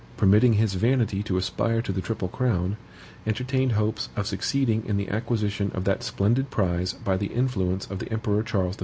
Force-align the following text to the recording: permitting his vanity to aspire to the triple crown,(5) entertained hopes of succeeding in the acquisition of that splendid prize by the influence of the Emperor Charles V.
permitting 0.17 0.53
his 0.53 0.73
vanity 0.73 1.21
to 1.21 1.37
aspire 1.37 1.79
to 1.79 1.91
the 1.91 2.01
triple 2.01 2.27
crown,(5) 2.27 2.75
entertained 3.27 3.73
hopes 3.73 4.09
of 4.15 4.25
succeeding 4.25 4.83
in 4.87 4.97
the 4.97 5.07
acquisition 5.09 5.69
of 5.75 5.83
that 5.83 6.01
splendid 6.01 6.49
prize 6.49 6.93
by 6.93 7.15
the 7.15 7.27
influence 7.27 7.85
of 7.85 7.99
the 7.99 8.11
Emperor 8.11 8.41
Charles 8.41 8.77
V. 8.77 8.79